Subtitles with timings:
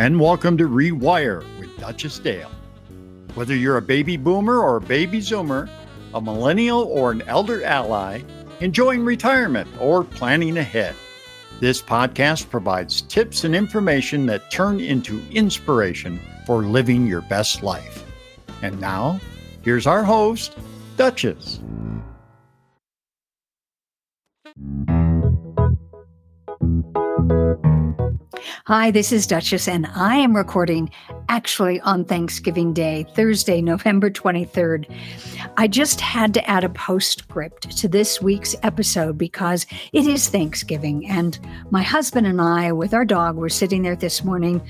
[0.00, 2.50] and welcome to Rewire with Duchess Dale.
[3.36, 5.70] Whether you're a baby boomer or a baby zoomer,
[6.12, 8.22] a millennial or an elder ally,
[8.58, 10.96] enjoying retirement or planning ahead,
[11.60, 18.04] this podcast provides tips and information that turn into inspiration for living your best life.
[18.62, 19.20] And now,
[19.62, 20.58] here's our host,
[20.96, 21.60] Duchess.
[28.66, 30.88] Hi, this is Duchess, and I am recording
[31.28, 34.90] actually on Thanksgiving Day, Thursday, November 23rd.
[35.58, 41.06] I just had to add a postscript to this week's episode because it is Thanksgiving,
[41.10, 41.38] and
[41.70, 44.62] my husband and I, with our dog, were sitting there this morning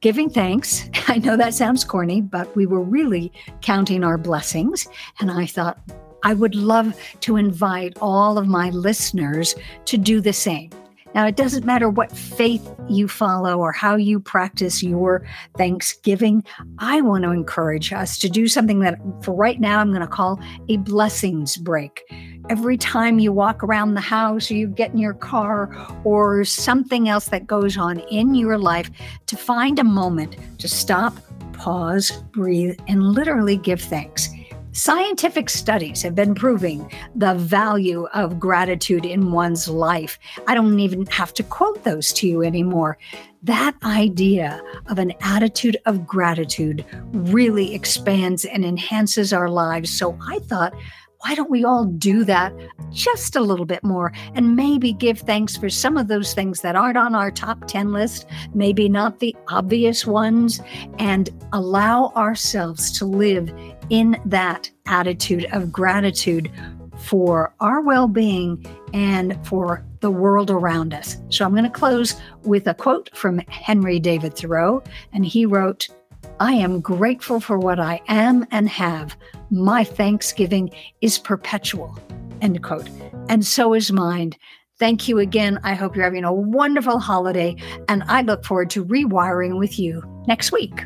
[0.00, 0.88] giving thanks.
[1.08, 4.88] I know that sounds corny, but we were really counting our blessings.
[5.20, 5.78] And I thought,
[6.22, 10.70] I would love to invite all of my listeners to do the same.
[11.14, 16.44] Now, it doesn't matter what faith you follow or how you practice your Thanksgiving.
[16.78, 20.08] I want to encourage us to do something that, for right now, I'm going to
[20.08, 22.02] call a blessings break.
[22.50, 27.08] Every time you walk around the house or you get in your car or something
[27.08, 28.90] else that goes on in your life,
[29.26, 31.16] to find a moment to stop,
[31.52, 34.28] pause, breathe, and literally give thanks.
[34.76, 40.18] Scientific studies have been proving the value of gratitude in one's life.
[40.48, 42.98] I don't even have to quote those to you anymore.
[43.44, 49.96] That idea of an attitude of gratitude really expands and enhances our lives.
[49.96, 50.74] So I thought,
[51.24, 52.52] why don't we all do that
[52.92, 56.76] just a little bit more and maybe give thanks for some of those things that
[56.76, 60.60] aren't on our top 10 list, maybe not the obvious ones,
[60.98, 63.50] and allow ourselves to live
[63.88, 66.50] in that attitude of gratitude
[66.98, 71.16] for our well being and for the world around us.
[71.30, 74.82] So I'm going to close with a quote from Henry David Thoreau,
[75.14, 75.88] and he wrote,
[76.38, 79.16] I am grateful for what I am and have.
[79.50, 81.98] My thanksgiving is perpetual,
[82.40, 82.88] end quote.
[83.28, 84.32] And so is mine.
[84.78, 85.60] Thank you again.
[85.62, 87.56] I hope you're having a wonderful holiday,
[87.88, 90.84] and I look forward to rewiring with you next week.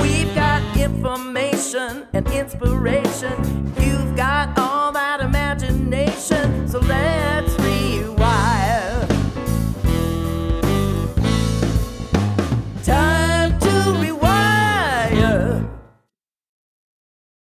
[0.00, 3.72] We've got information and inspiration.
[3.80, 6.68] You've got all that imagination.
[6.68, 7.11] So let